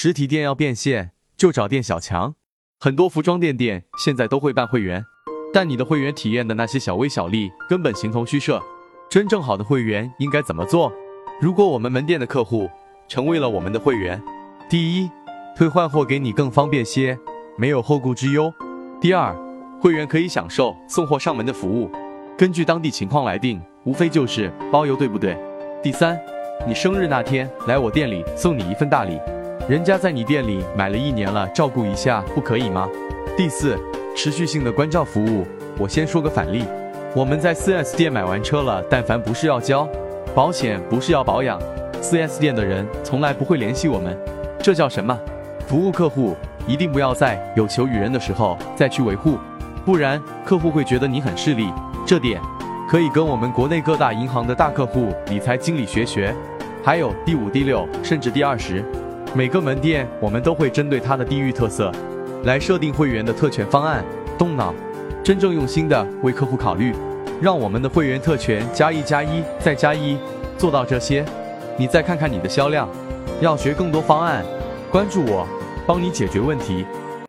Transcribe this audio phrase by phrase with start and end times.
[0.00, 2.36] 实体店要变现，就找店小强。
[2.78, 5.04] 很多服装店店现在都会办会员，
[5.52, 8.62] 但你的会员体验的那些小微小利根本形同虚设。
[9.10, 10.92] 真正好的会员应该怎么做？
[11.40, 12.70] 如果我们门店的客户
[13.08, 14.22] 成为了我们的会员，
[14.70, 15.10] 第一，
[15.56, 17.18] 退换货给你更方便些，
[17.56, 18.52] 没有后顾之忧；
[19.00, 19.34] 第二，
[19.80, 21.90] 会员可以享受送货上门的服务，
[22.38, 25.36] 根据当地情况来定，无非就是包邮，对不对？
[25.82, 26.16] 第三，
[26.68, 29.18] 你生日那天来我店里送你一份大礼，
[29.68, 32.88] 人家在你店里买了一年了，照顾一下不可以吗？
[33.36, 33.78] 第四，
[34.16, 35.46] 持续性的关照服务。
[35.78, 36.64] 我先说个反例，
[37.14, 39.86] 我们在 4S 店买完车了，但凡不是要交
[40.34, 41.60] 保险，不是要保养
[42.00, 44.18] ，4S 店的人从来不会联系我们，
[44.58, 45.14] 这叫什么？
[45.66, 46.34] 服务客户
[46.66, 49.36] 一定不要在有求于人的时候再去维护。
[49.84, 51.68] 不然客户会觉得你很势利，
[52.06, 52.40] 这点
[52.88, 56.34] 可以跟我们国内各大银行的大客户理财经理学学。
[56.82, 58.82] 还有第五、第六，甚至第二十，
[59.34, 61.92] 每个门店我们都会针对它的地域特色
[62.44, 64.02] 来设定会员的特权方案，
[64.38, 64.74] 动脑，
[65.22, 66.94] 真正用心的为客户考虑，
[67.40, 70.16] 让我们的会员特权加一加一再加一，
[70.56, 71.24] 做到这些，
[71.76, 72.88] 你再看看你的销量。
[73.40, 74.44] 要学更多方案，
[74.90, 75.46] 关注我，
[75.86, 76.86] 帮你解决问题。